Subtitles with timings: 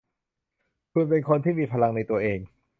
[0.93, 2.39] คุณเป็นคนที่มีพลังในตัวเอง